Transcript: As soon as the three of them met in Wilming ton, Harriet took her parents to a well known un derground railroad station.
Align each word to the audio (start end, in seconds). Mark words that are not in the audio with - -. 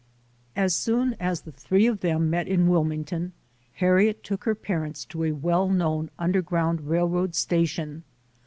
As 0.55 0.73
soon 0.73 1.13
as 1.19 1.41
the 1.41 1.51
three 1.51 1.85
of 1.85 1.99
them 1.99 2.27
met 2.31 2.47
in 2.47 2.67
Wilming 2.67 3.05
ton, 3.05 3.33
Harriet 3.73 4.23
took 4.23 4.45
her 4.45 4.55
parents 4.55 5.05
to 5.05 5.23
a 5.25 5.31
well 5.31 5.69
known 5.69 6.09
un 6.17 6.33
derground 6.33 6.79
railroad 6.81 7.35
station. 7.35 8.03